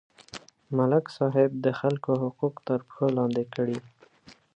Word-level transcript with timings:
ملک 0.77 1.05
صاحب 1.17 1.51
د 1.65 1.67
خلکو 1.79 2.11
حقوق 2.23 2.55
تر 2.67 2.79
پښو 2.87 3.05
لاندې 3.17 3.43
کړي. 3.55 3.79